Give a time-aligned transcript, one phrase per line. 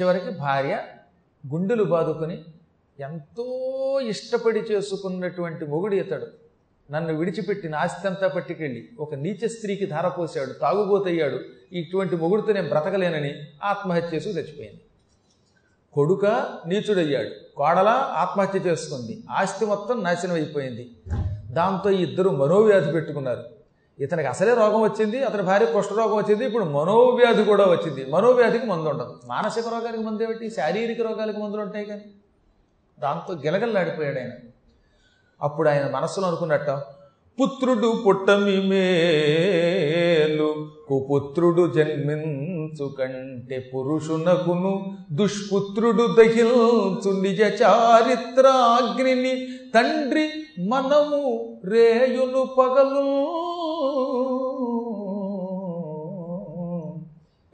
[0.00, 0.82] చివరికి భార్య
[1.52, 2.44] గుండెలు బాదుకొని
[3.00, 6.26] ఎంతో ఇష్టపడి చేసుకున్నటువంటి మొగుడు ఇతడు.
[6.90, 11.40] నన్ను విడిచిపెట్టిన ఆస్తి అంతా పట్టుకెళ్ళి ఒక నీచ స్త్రీకి ధారపోసాడు తాగుబోతయ్యాడు.
[11.72, 13.34] ఇటువంటి మొగుడుతో నేను బ్రతకలేనని
[13.64, 14.80] ఆత్మహత్య చేసి చచ్చిపోయింది.
[15.92, 16.26] కొడుక
[16.66, 17.54] నీచుడయ్యాడు.
[17.56, 19.22] కోడల ఆత్మహత్య చేసుకుంది.
[19.30, 20.90] ఆస్తి మొత్తం నాశనం అయిపోయింది.
[21.50, 23.59] దాంతో ఇద్దరు మనోవ్యాధి పెట్టుకున్నారు.
[24.00, 28.10] ఇతనికి అసలే రోగం వచ్చింది అతని భార్య కుష్ఠరోగం వచ్చింది ఇప్పుడు మనోవ్యాధి కూడా వచ్చింది.
[28.10, 30.50] మనోవ్యాధికి మందు ఉండదు మానసిక రోగానికి మందు ఏమిటి?
[30.50, 32.02] శారీరక రోగాలకు మందులు ఉంటాయి కానీ.
[33.00, 34.30] దాంతో గిలగల్లాడిపోయాడు ఆయన.
[35.42, 36.82] అప్పుడు ఆయన మనస్సులో అనుకున్నట్ట
[37.38, 50.30] పుత్రుడు పుట్టమి మేలు కుపుత్రుడు జన్మించు కంటే పురుషునకును దుష్పుత్రుడు దహిల్చు నిజ చారిత్రాగ్నిని తండ్రి
[50.68, 53.49] మనము రేయును పగలు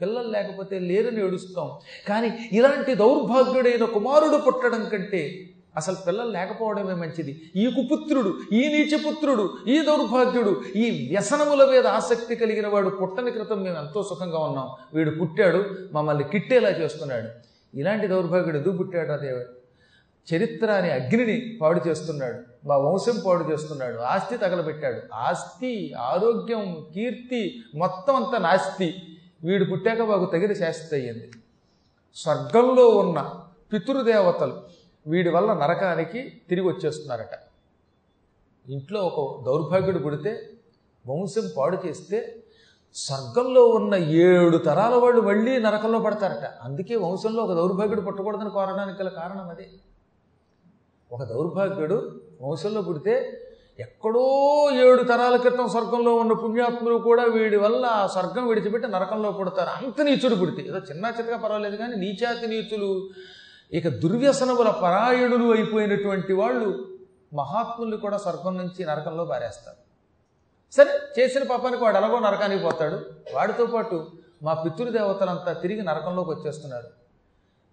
[0.01, 1.71] పిల్లలు లేకపోతే లేరని ఏడుస్తాం.
[2.07, 7.41] కానీ ఇలాంటి దౌర్భాగ్యుడైన కుమారుడు పుట్టడం కంటే అసలు పిల్లలు లేకపోవడమే మంచిది.
[7.55, 13.77] ఈ కుపుత్రుడు ఈ నీచపుత్రుడు ఈ దౌర్భాగ్యుడు ఈ వ్యసనముల మీద ఆసక్తి కలిగిన వాడు పుట్టని క్రితం మేము
[13.77, 14.69] ఎంతో సుఖంగా ఉన్నాం.
[14.93, 17.29] వీడు పుట్టాడు మమ్మల్ని కిట్టేలా చేస్తున్నాడు.
[17.77, 19.57] ఇలాంటి దౌర్భాగ్యుడు ఎందుకు పుట్టాడు దేవుడు?
[20.35, 22.67] చరిత్ర అనే అగ్నిని పాడు చేస్తున్నాడు.
[22.67, 23.97] మా వంశం పాడు చేస్తున్నాడు.
[23.97, 25.01] ఆస్తి తగలబెట్టాడు.
[25.13, 28.95] ఆస్తి ఆరోగ్యం కీర్తి మొత్తం అంతా నాస్తి.
[29.43, 31.31] వీడు పుట్టాక మాకు తగిన శాస్తి అయ్యింది.
[32.15, 33.33] స్వర్గంలో ఉన్న
[33.73, 34.61] పితృదేవతలు
[35.07, 37.39] వీడి వల్ల నరకానికి తిరిగి వచ్చేస్తున్నారట.
[38.69, 40.49] ఇంట్లో ఒక దౌర్భాగ్యుడు పుడితే
[41.07, 42.43] వంశం పాడు చేస్తే
[42.95, 46.45] స్వర్గంలో ఉన్న ఏడు తరాల వాళ్ళు మళ్ళీ నరకంలో పడతారట.
[46.61, 49.67] అందుకే వంశంలో ఒక దౌర్భాగ్యుడు పుట్టకూడదని కోరడానికి గల కారణం అదే.
[51.11, 53.43] ఒక దౌర్భాగ్యుడు వంశంలో పుడితే
[53.79, 59.69] ఎక్కడో ఏడు తరాల క్రితం స్వర్గంలో ఉన్న పుణ్యాత్ములు కూడా వీడి వల్ల ఆ స్వర్గం విడిచిపెట్టి నరకంలో పుడతారు.
[59.69, 63.09] అంత నీచుడు పుడితే ఏదో చిన్న చిన్నగా పర్వాలేదు కానీ నీచాతి నీచులు
[63.73, 66.85] ఇక దుర్వ్యసనముల పరాయణులు అయిపోయినటువంటి వాళ్ళు
[67.33, 69.77] మహాత్ముల్ని కూడా స్వర్గం నుంచి నరకంలో పారేస్తారు.
[70.71, 72.99] సరే చేసిన పాపానికి వాడు ఎలాగో నరకానికి పోతాడు.
[73.33, 74.07] వాడితో పాటు
[74.43, 76.89] మా పితృదేవతలంతా తిరిగి నరకంలోకి వచ్చేస్తున్నారు.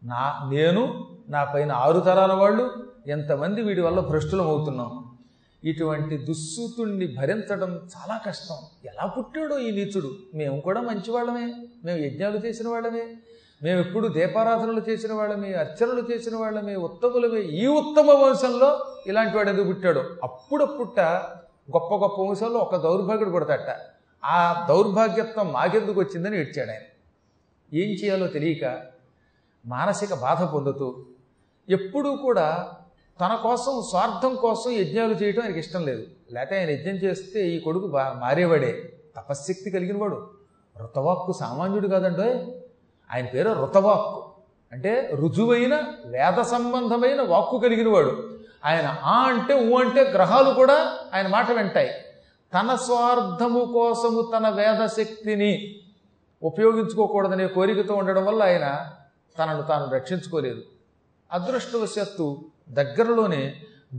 [0.04, 2.71] నా నేను నా పైన ఆరు తరాల వాళ్ళు
[3.06, 5.13] ఎంతమంది వీడి వల్ల భ్రష్టులం అవుతున్నాం?
[5.64, 8.56] ఇటువంటి దుస్సూతుణ్ణి భరించడం చాలా కష్టం.
[8.84, 10.16] ఎలా పుట్టాడో ఈ నీచుడు?
[10.34, 11.54] మేము కూడా మంచివాళ్ళమే.
[11.84, 13.16] మేము యజ్ఞాలు చేసిన వాళ్ళమే.
[13.62, 17.41] మేము ఎప్పుడు దీపారాధనలు చేసిన వాళ్ళమే అర్చనలు చేసిన వాళ్ళమే ఉత్తములమే.
[17.41, 20.16] ఈ ఉత్తమ వంశంలో ఇలాంటి వాడు ఎందుకు పుట్టాడు?
[20.22, 21.00] అప్పుడప్పుట
[21.70, 23.76] గొప్ప గొప్ప వంశంలో ఒక దౌర్భాగ్యుడు పుడతట
[24.24, 26.82] ఆ దౌర్భాగ్యత్వం మాకెందుకు వచ్చిందని ఏడ్చాడు ఆయన.
[27.74, 28.82] ఏం చేయాలో తెలియక
[29.66, 31.04] మానసిక బాధ పొందుతూ
[31.69, 32.72] ఎప్పుడూ కూడా
[33.20, 36.06] తన కోసం స్వార్థం కోసం యజ్ఞాలు చేయటం ఆయనకి ఇష్టం లేదు.
[36.32, 38.92] లేకపోతే ఆయన యజ్ఞం చేస్తే ఈ కొడుకు బా మారేవాడే.
[39.16, 40.30] తపశ్శక్తి కలిగిన వాడు.
[41.32, 42.22] సామాన్యుడు కాదండో
[43.12, 44.30] ఆయన పేరు రుతవాక్కు
[44.72, 48.38] అంటే రుజువైన వేద సంబంధమైన వాక్కు కలిగిన వాడు.
[48.64, 51.91] ఆయన ఆ అంటే ఊ అంటే గ్రహాలు కూడా ఆయన మాట వింటాయి.
[52.54, 55.74] తన స్వార్థము కోసము తన వేదశక్తిని
[56.42, 58.91] ఉపయోగించుకోకూడదనే కోరికతో ఉండడం వల్ల ఆయన
[59.38, 60.62] తనను తాను రక్షించుకోలేదు.
[61.32, 63.54] అదృష్టవశాత్తు దగ్గరలోనే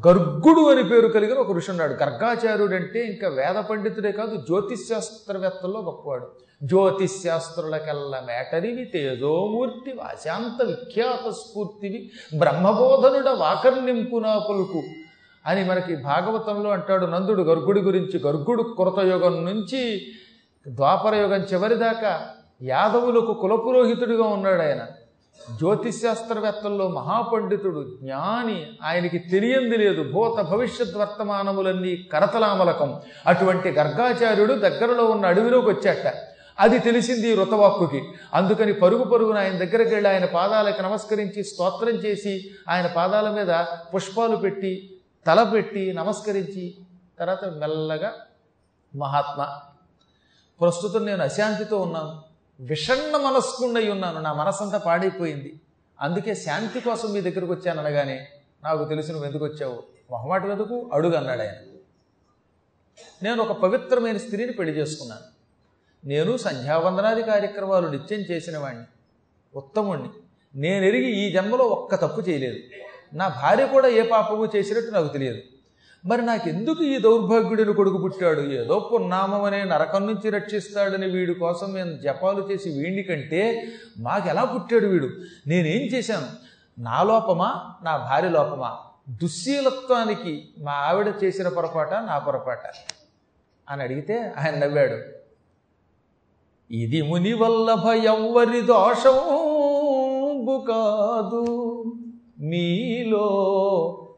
[0.08, 1.94] గర్గుడు అని పేరు కలిగిన ఒక ఋషి ఉన్నాడు.
[1.94, 6.28] గర్గాచార్యుడు అంటే ఇంకా వేద పండితుడే కాదు జ్యోతిశాస్త్రవేత్తల్లో గొప్పవాడు.
[6.64, 14.84] జ్యోతిశాస్త్రులకెల్ల మేటరివి తేజోమూర్తి వాశాంత విఖ్యాత స్ఫూర్తివి బ్రహ్మబోధనుడ వాకర్నింపు నా పలుకు
[15.46, 18.20] అని మనకి భాగవతంలో అంటాడు నందుడు గర్గుడి గురించి.
[18.20, 20.02] గర్గుడు కృతయుగం నుంచి
[20.68, 22.28] ద్వాపరయుగం చివరిదాకా
[22.62, 24.86] యాదవులకు కులపురోహితుడిగా ఉన్నాడు ఆయన
[25.58, 28.68] జ్యోతిశాస్త్రవేత్తల్లో మహాపండితుడు జ్ఞాని.
[28.84, 30.12] ఆయనకి తెలియంది లేదు.
[30.12, 33.02] భూత భవిష్యత్ వర్తమానములన్నీ కరతలామలకం.
[33.28, 36.14] అటువంటి గర్గాచార్యుడు దగ్గరలో ఉన్న అడవిలోకి వచ్చాట.
[36.60, 37.36] అది తెలిసింది ఈ
[38.34, 43.66] అందుకని పరుగు పరుగున ఆయన దగ్గరికి వెళ్ళి ఆయన పాదాలకు నమస్కరించి స్తోత్రం చేసి ఆయన పాదాల మీద
[43.96, 44.98] పుష్పాలు పెట్టి
[45.28, 46.76] తల పెట్టి నమస్కరించి
[47.20, 48.14] తర్వాత మెల్లగా
[48.96, 49.48] మహాత్మ
[50.62, 52.35] ప్రస్తుతం నేను అశాంతితో ఉన్నాను.
[52.60, 54.22] విషణ్ణ మనస్కుండై ఉన్నాను.
[54.22, 55.60] నా మనసంతా పాడైపోయింది.
[56.02, 58.28] అందుకే శాంతి కోసం మీ దగ్గరకు వచ్చాను అనగానే
[58.64, 59.84] నాకు తెలిసి నువ్వు ఎందుకు వచ్చావు?
[60.12, 60.90] మొహమాట ఎందుకు?
[60.94, 61.54] అడుగు అన్నాడు ఆయన.
[63.24, 65.36] నేను ఒక పవిత్రమైన స్త్రీని పెళ్ళి చేసుకున్నాను.
[66.08, 68.84] నేను సంధ్యావందనాది కార్యక్రమాలు నిత్యం చేసిన వాడిని
[69.56, 70.10] ఉత్తముణ్ణి.
[70.56, 72.60] నేను ఎరిగి ఈ జన్మలో ఒక్క తప్పు చేయలేదు.
[73.14, 75.42] నా భార్య కూడా ఏ పాపము చేసినట్టు నాకు తెలియదు.
[76.06, 78.42] మరి నాకెందుకు ఈ దౌర్భాగ్యుడిని కొడుకు పుట్టాడు?
[78.42, 83.68] ఏదో పున్నామం నరకం నుంచి రక్షిస్తాడని వీడి కోసం నేను జపాలు చేసి వీడిని కంటే
[84.00, 85.10] మాకెలా పుట్టాడు వీడు?
[85.48, 86.28] నేనేం చేశాను?
[86.82, 87.74] నా లోపమా?
[87.84, 88.78] నా భార్య లోపమా?
[89.10, 92.62] దుశ్శీలత్వానికి మా ఆవిడ చేసిన పొరపాట నా పొరపాట?
[93.70, 94.98] అని అడిగితే ఆయన నవ్వాడు.
[96.74, 99.20] ఇది ముని వల్లభ ఎవ్వరి దోషం
[100.70, 101.84] కాదు
[102.40, 103.32] మీలో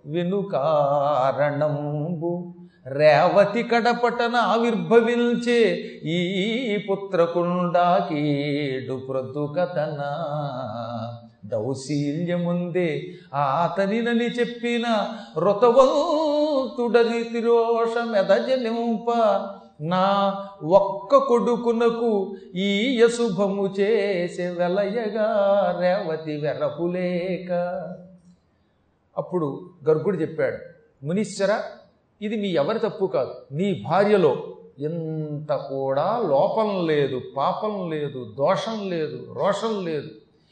[0.07, 2.53] వెనుకారణంబు.
[2.87, 10.23] రేవతి కడపటన ఆవిర్భవించే ఈ పుత్రకుండాకీడు ప్రతుకతన.
[11.45, 15.07] దౌశీల్యముందే ఆతనినని చెప్పిన
[15.37, 19.05] రుతవంతుడని తిరోషమెదజనింప
[19.81, 25.29] నా ఒక్క కొడుకునకు ఈ యశుభము చేసే వెలయగా
[25.79, 27.77] రేవతి వెరపులేక.
[29.17, 30.57] అప్పుడు గర్గుడు చెప్పాడు
[31.05, 31.59] మునీశ్వర
[32.21, 33.33] ఇది మీ ఎవరి తప్పు కాదు.
[33.51, 34.37] నీ భార్యలో
[34.79, 40.07] ఎంత కూడా లోపం లేదు పాపం లేదు దోషం లేదు రోషం లేదు.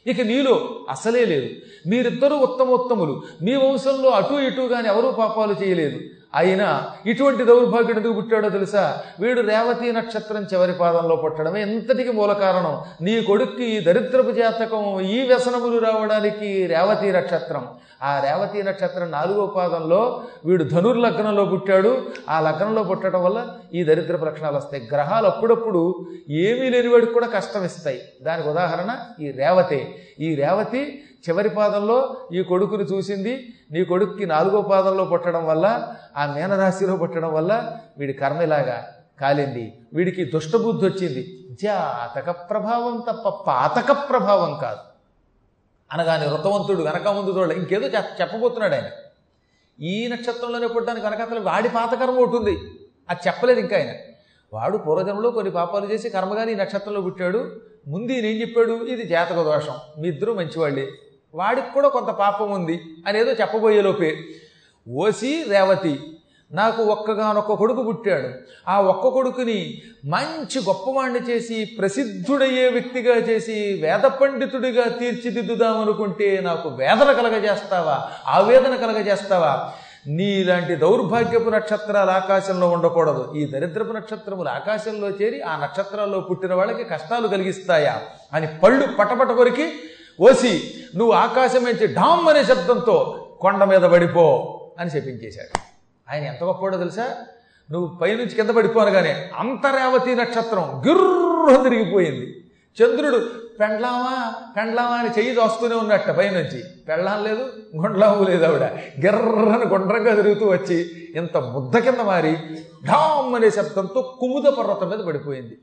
[0.06, 1.48] ఇక నీలో అసలే లేదు.
[1.88, 3.22] మీరిద్దరూ ఉత్తమోత్తములు.
[3.42, 6.00] మీ వంశంలో అటు ఇటుగాని కానీ ఎవరూ పాపాలు చేయలేదు.
[6.34, 9.02] అయినా ఇటువంటి దౌర్భాగ్యుడు ఎందుకు పుట్టాడో తెలుసా?
[9.20, 12.82] వీడు రేవతి నక్షత్రం చివరి పాదంలో పుట్టడమే ఎంతటికి మూల కారణం.
[13.02, 17.68] నీ కొడుక్కి ఈ దరిద్రపు జాతకం ఈ వ్యసనములు రావడానికి రేవతి నక్షత్రం.
[18.02, 22.06] ఆ రేవతి నక్షత్రం నాలుగో పాదంలో వీడు ధనుర్లగ్నంలో పుట్టాడు.
[22.30, 24.88] ఆ లగ్నంలో పుట్టడం వల్ల ఈ దరిద్రపు లక్షణాలు వస్తాయి.
[24.92, 28.02] గ్రహాలు అప్పుడప్పుడు ఏమీ లేనివాడికి కూడా కష్టం ఇస్తాయి.
[28.22, 29.98] దానికి ఉదాహరణ ఈ రేవతే.
[30.20, 33.48] ఈ రేవతి చివరి పాదంలో ఈ కొడుకుని చూసింది.
[33.70, 38.84] నీ కొడుక్కి నాలుగో పాదంలో పుట్టడం వల్ల ఆ మీనరాశిలో పుట్టడం వల్ల వీడి కర్మ ఇలాగా
[39.20, 39.78] కాలింది.
[39.94, 41.22] వీడికి దుష్టబుద్ధి వచ్చింది.
[41.62, 44.95] జాతక ప్రభావం తప్ప పాతక ప్రభావం కాదు.
[45.92, 47.88] అనగానే వృతవంతుడు వెనక ముందు చూడ ఇంకేదో
[48.20, 48.84] చెప్పబోతున్నాడు ఆయన.
[49.82, 52.58] ఈ నక్షత్రంలోనే పుట్టడానికి వెనకతలు వాడి పాతకర్మ ఒకటి ఉంది.
[53.10, 53.90] అది చెప్పలేదు ఇంకా ఆయన.
[54.52, 57.60] వాడు పూర్వజన్మలో కొన్ని పాపాలు చేసి కర్మగాని ఈ నక్షత్రంలో పుట్టాడు.
[57.88, 58.86] ముందు ఈయన ఏం చెప్పాడు?
[58.86, 59.74] ఇది జాతక దోషం.
[59.98, 60.88] మీ ఇద్దరు మంచివాళ్ళే.
[61.34, 64.16] వాడికి కూడా కొంత పాపం ఉంది అనేదో చెప్పబోయే లోపే.
[64.88, 66.15] ఓసి రేవతి.
[66.52, 68.28] నాకు ఒక్కగానొక్క కొడుకు పుట్టాడు.
[68.70, 78.10] ఆ ఒక్క కొడుకుని మంచి గొప్పవాణ్ణి చేసి ప్రసిద్ధుడయ్యే వ్యక్తిగా చేసి వేద పండితుడిగా తీర్చిదిద్దుదామనుకుంటే నాకు వేదన కలగజేస్తావా?
[78.26, 79.72] ఆవేదన కలగజేస్తావా?
[80.06, 83.32] నీలాంటి దౌర్భాగ్యపు నక్షత్రాలు ఆకాశంలో ఉండకూడదు.
[83.36, 88.02] ఈ దరిద్రపు నక్షత్రములు ఆకాశంలో చేరి ఆ నక్షత్రాల్లో పుట్టిన వాళ్ళకి కష్టాలు కలిగిస్తాయా?
[88.32, 89.72] అని పళ్ళు పటపట కొరికి
[90.20, 95.65] ఓసి నువ్వు ఆకాశం నుంచి ఢామ్ అనే శబ్దంతో కొండ మీద పడిపో అని చెప్పించేశాడు.
[96.12, 97.16] ఆయన ఎంత గొప్పవాడో తెలుసా?
[97.70, 102.42] నువ్వు పైనుంచి కింద పడిపోనగానే అంతరేవతి నక్షత్రం గిర్రు తిరిగిపోయింది.
[102.82, 103.24] చంద్రుడు
[103.60, 106.64] పెండ్లామా పెండ్లామా అని చెయ్యి దోస్తూనే ఉన్నట్ట పైనుంచి.
[106.88, 108.62] పెళ్ళాం లేదు గుండ్లాము లేదు ఆవిడ.
[109.06, 112.36] గిర్రని గుండ్రంగా తిరుగుతూ వచ్చి ఇంత ముద్ద కింద మారి
[112.86, 115.58] ఢామ్ అనే శబ్దంతో కుముద పర్వతం మీద పడిపోయింది.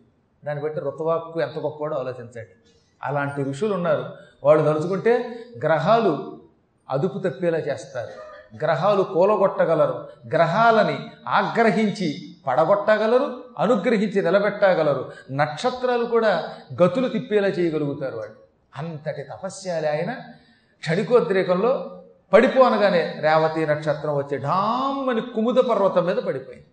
[0.45, 2.49] దాన్ని బట్టి ఋతవాక్కు ఎంత గొప్పవాడో ఆలోచించండి.
[3.03, 4.05] అలాంటి ఋషులు ఉన్నారు.
[4.43, 6.39] వాళ్ళు తలుచుకుంటే గ్రహాలు
[6.89, 8.32] అదుపు తప్పేలా చేస్తారు.
[8.61, 10.07] గ్రహాలు కూలగొట్టగలరు.
[10.33, 15.11] గ్రహాలని ఆగ్రహించి పడగొట్టగలరు అనుగ్రహించి నిలబెట్టగలరు.
[15.31, 16.49] నక్షత్రాలు కూడా
[16.83, 18.35] గతులు తిప్పేలా చేయగలుగుతారు వాళ్ళు.
[18.77, 20.11] అంతటి తపస్యాలి ఆయన.
[20.79, 22.03] క్షణికోద్రేకంలో
[22.33, 26.65] పడిపోనగానే రేవతి నక్షత్రం వచ్చి ఢామ్మని కుముద పర్వతం మీద పడిపోయింది.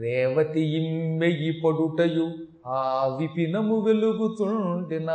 [0.00, 2.32] రేవతి ఇమ్మెయి పడుటయు
[2.66, 5.08] ఆ విపినము వెలుగుతుండిన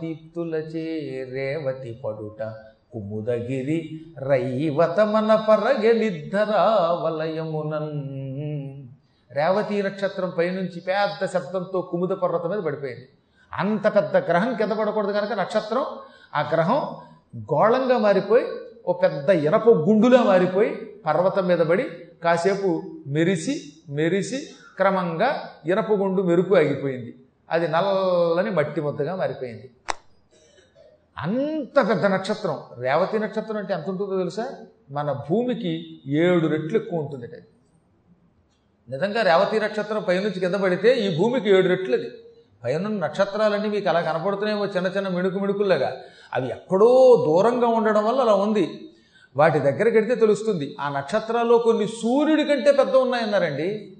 [0.00, 2.42] దీప్తులచే రేవతి పడుట.
[2.92, 7.92] కుముదగిరి రైవతమన పరగనిద్దరావలయమునన్
[9.32, 13.08] రేవతి నక్షత్రం పైనుంచి పెద్ద శబ్దంతో కుముద పర్వతం మీద పడిపోయింది.
[13.52, 15.84] అంత పెద్ద గ్రహం కింద పడకూడదు కనుక నక్షత్రం
[16.34, 16.96] ఆ గ్రహం
[17.36, 18.46] గోళంగా మారిపోయి
[18.86, 21.86] ఓ పెద్ద ఇనప గుండులా మారిపోయి పర్వతం మీద పడి
[22.24, 24.48] కాసేపు మెరిసి మెరిసి
[24.78, 27.14] క్రమంగా ఇనప గుండు మెరుపు ఆగిపోయింది.
[27.50, 29.70] అది నల్లని మట్టి ముద్దగా మారిపోయింది.
[31.22, 32.58] అంత పెద్ద నక్షత్రం.
[32.78, 34.48] రేవతి నక్షత్రం అంటే ఎంత ఉంటుందో తెలుసా?
[34.90, 37.42] మన భూమికి ఏడు రెట్లు ఎక్కువ ఉంటుంది అది
[38.90, 42.10] నిజంగా రేవతి నక్షత్రం పైనుంచి కింద పడితే ఈ భూమికి ఏడు రెట్లు అది.
[42.64, 45.96] పైన నక్షత్రాలన్నీ మీకు అలా కనపడుతున్నాయో చిన్న చిన్న మిణుకు మిణుకుల్లాగా.
[46.34, 48.80] అవి ఎక్కడో దూరంగా ఉండడం వల్ల అలా ఉంది.
[49.36, 50.76] వాటి దగ్గరకెడితే తెలుస్తుంది.
[50.80, 53.97] ఆ నక్షత్రాల్లో కొన్ని సూర్యుడి కంటే పెద్ద ఉన్నాయన్నారండి.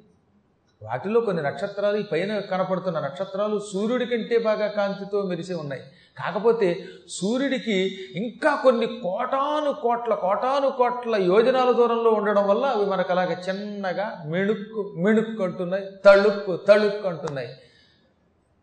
[0.82, 5.82] వాటిలో కొన్ని నక్షత్రాలు ఈ పైన కనపడుతున్న నక్షత్రాలు సూర్యుడి కంటే బాగా కాంతితో మెరిసి ఉన్నాయి.
[6.20, 6.68] కాకపోతే
[7.16, 7.76] సూర్యుడికి
[8.20, 14.82] ఇంకా కొన్ని కోటాను కోట్ల కోటాను కోట్ల యోజనాల దూరంలో ఉండడం వల్ల అవి మనకు అలాగ చిన్నగా మెణుక్కు
[15.04, 17.50] మెణుక్కు అంటున్నాయి తళుక్కు తళుక్కు అంటున్నాయి.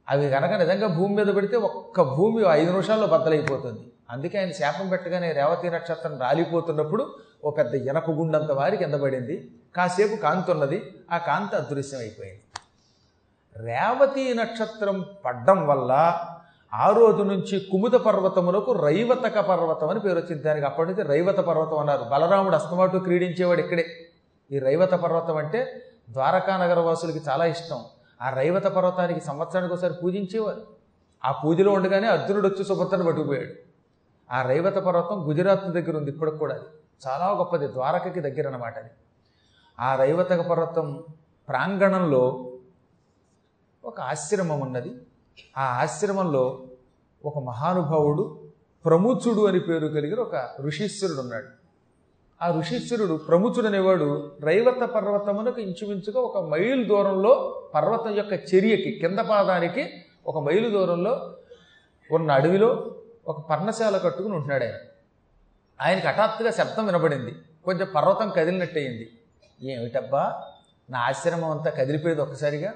[0.07, 3.83] అవి కనుక నిజంగా భూమి మీద పెడితే ఒక్క భూమి ఐదు నిమిషాల్లో బద్దలైపోతుంది.
[4.13, 7.05] అందుకే ఆయన శాపం పెట్టగానే రేవతి నక్షత్రం రాలిపోతున్నప్పుడు
[7.45, 9.35] ఓ పెద్ద ఇనప గుండంత వారి కింద పడింది.
[9.75, 12.41] కాసేపు కాంతి ఉన్నది ఆ కాంతి అదృశ్యం అయిపోయింది
[13.57, 16.19] రేవతి నక్షత్రం పడ్డం వల్ల
[16.73, 20.43] ఆ రోజు నుంచి కుముద పర్వతములకు రైవతక పర్వతం అని పేరు వచ్చింది.
[20.43, 22.03] దానికి అప్పటి నుంచి రైవత పర్వతం అన్నారు.
[22.03, 23.85] బలరాముడు అస్తమాటు క్రీడించేవాడు ఇక్కడే.
[24.51, 27.83] ఈ రైవత పర్వతం అంటే ద్వారకా నగర వాసులకి చాలా ఇష్టం.
[28.21, 30.61] ఆ రైవత పర్వతానికి సంవత్సరానికి ఒకసారి పూజించేవారు.
[31.25, 33.53] ఆ పూజలో ఉండగానే అర్జునుడు వచ్చి సుభద్రను పట్టుకుపోయాడు.
[34.33, 36.11] ఆ రైవత పర్వతం గుజరాత్ దగ్గర ఉంది.
[36.11, 36.63] ఇప్పటికి కూడా అది.
[37.07, 37.67] చాలా గొప్పది.
[37.67, 38.89] ద్వారకకి దగ్గర అన్నమాట అది.
[39.79, 41.03] ఆ రైవతక పర్వతం
[41.49, 42.51] ప్రాంగణంలో
[43.85, 44.91] ఒక ఆశ్రమం ఉన్నది.
[45.57, 46.63] ఆ ఆశ్రమంలో
[47.25, 48.39] ఒక మహానుభావుడు
[48.85, 51.47] ప్రముచుడు అని పేరు కలిగిన ఒక ఋషీశ్వరుడు ఉన్నాడు.
[52.41, 59.89] ఆ ఋషీశ్వరుడు ప్రముచుడు అనేవాడు రైవత పర్వతమునకు ఇంచుమించుగా ఒక మైలు దూరంలో పర్వతం యొక్క చర్యకి కింద పాదానికి
[60.27, 61.35] ఒక మైలు దూరంలో
[62.11, 62.95] ఉన్న అడవిలో
[63.27, 64.73] ఒక పర్ణశాల కట్టుకుని ఉంటున్నాడు ఆయన.
[65.81, 67.35] ఆయనకి హఠాత్తుగా శబ్దం వినబడింది.
[67.65, 69.14] కొంచెం పర్వతం కదిలినట్టయింది.
[69.61, 70.51] ఏమిటబ్బా?
[70.89, 72.73] నా ఆశ్రమం అంతా కదిలిపోయేది ఒక్కసారిగా.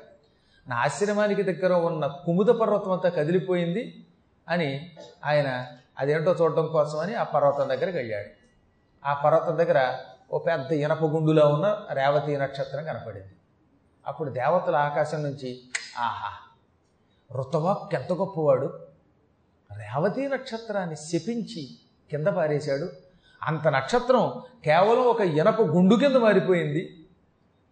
[0.68, 4.06] నా ఆశ్రమానికి దగ్గర ఉన్న కుముద పర్వతం అంతా కదిలిపోయింది
[4.50, 4.96] అని
[5.26, 5.68] ఆయన
[6.00, 8.28] అదేంటో చూడడం కోసమని ఆ పర్వతం దగ్గరికి వెళ్ళాడు.
[9.08, 10.00] ఆ పర్వతం దగ్గర
[10.32, 13.32] ఓ పెద్ద ఇనప గుండులో ఉన్న రేవతి నక్షత్రం కనపడింది.
[14.08, 15.62] అప్పుడు దేవతల ఆకాశం నుంచి
[15.98, 16.32] ఆహా
[17.36, 18.88] ఋతవాక్ ఎంత గొప్పవాడు.
[19.78, 21.70] రేవతి నక్షత్రాన్ని శపించి
[22.12, 23.09] కింద పారేశాడు.
[23.48, 26.96] అంత నక్షత్రం కేవలం ఒక ఇనప గుండు కింద మారిపోయింది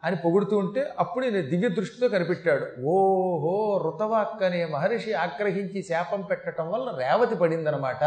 [0.04, 2.66] అని పొగుడుతూ ఉంటే అప్పుడు నేను దివ్య దృష్టితో కనిపెట్టాడు.
[2.86, 3.54] ఓహో
[3.86, 8.04] రుతవాక్ అనే మహర్షి ఆగ్రహించి శాపం పెట్టడం వల్ల రేవతి పడిందనమాట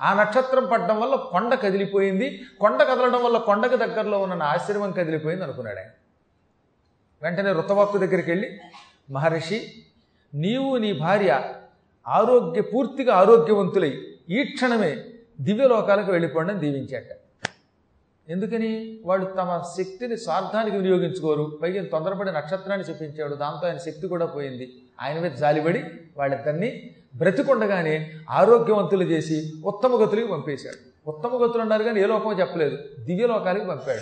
[0.00, 2.40] ఆ నక్షత్రం పడడం వల్ల కొండ కదిలిపోయింది.
[2.60, 5.90] కొండ కదలడం వల్ల కొండకు దగ్గరలో ఉన్న నా ఆశ్రమం కదిలిపోయింది అనుకున్నాడు ఆయన.
[7.22, 8.60] వెంటనే రుతవాక్కు దగ్గరికి వెళ్ళి
[9.10, 9.60] మహర్షి
[10.34, 11.42] నీవు నీ భార్య
[12.08, 13.90] ఆరోగ్య పూర్తిగా ఆరోగ్యవంతులై
[14.30, 15.04] ఈ క్షణమే
[15.40, 17.02] దివ్యలోకాలకు వెళ్ళిపోండి అని దీవించాట.
[18.28, 19.00] ఎందుకని?
[19.04, 21.58] వాళ్ళు తమ శక్తిని స్వార్థానికి వినియోగించుకోరు.
[21.62, 23.34] పైగా తొందరపడి నక్షత్రాన్ని చూపించాడు.
[23.34, 24.72] దాంతో ఆయన శక్తి కూడా పోయింది.
[25.00, 25.84] ఆయన మీద జాలిపడి
[26.16, 31.10] వాళ్ళిద్దరినీ బ్రతికుండగానే ఆరోగ్యవంతులు చేసి ఉత్తమ గతులకి పంపేశాడు.
[31.10, 32.78] ఉత్తమ గతులు అన్నారు కానీ ఏ లోకమో చెప్పలేదు.
[33.00, 34.00] దివ్యలోకాలకి పంపాడు.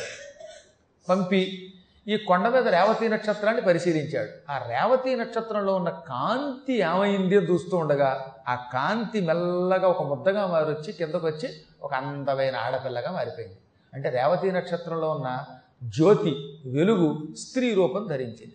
[1.09, 1.73] పంపి
[2.09, 4.31] ఈ కొండ మీద రేవతి నక్షత్రాన్ని పరిశీలించాడు.
[4.53, 8.11] ఆ రేవతి నక్షత్రంలో ఉన్న కాంతి ఏమైంది అని చూస్తూ ఉండగా
[8.49, 11.49] ఆ కాంతి మెల్లగా ఒక ముద్దగా మారొచ్చి కిందకు వచ్చి
[11.83, 13.59] ఒక అందమైన ఆడపిల్లగా మారిపోయింది.
[13.95, 15.45] అంటే రేవతి నక్షత్రంలో ఉన్న
[15.83, 16.33] జ్యోతి
[16.67, 18.55] వెలుగు స్త్రీ రూపం ధరించింది.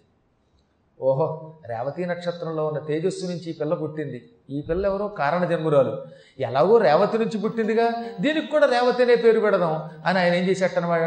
[1.02, 1.28] ఓహో
[1.66, 4.30] రేవతి నక్షత్రంలో ఉన్న తేజస్సు నుంచి ఈ పిల్ల పుట్టింది.
[4.50, 5.94] ఈ పిల్ల ఎవరో కారణ జన్మురాలు.
[6.40, 7.88] ఎలాగో రేవతి నుంచి పుట్టిందిగా
[8.20, 11.02] దీనికి కూడా రేవతి అనే పేరు పెడదాం అని ఆయన ఏం చేసేటనమాట